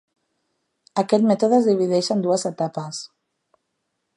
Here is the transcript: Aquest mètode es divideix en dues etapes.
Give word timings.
Aquest 1.01 1.27
mètode 1.31 1.57
es 1.59 1.69
divideix 1.71 2.09
en 2.17 2.25
dues 2.27 2.47
etapes. 2.51 3.03